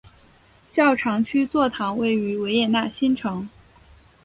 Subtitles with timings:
[0.71, 3.47] 教长区座堂位于维也纳新城。